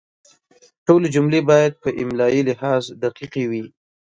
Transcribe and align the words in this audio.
ټولې 0.85 1.07
جملې 1.15 1.41
باید 1.49 1.73
په 1.83 1.89
املایي 2.01 2.41
لحاظ 2.49 2.83
دقیقې 3.03 3.43
وي. 3.51 3.63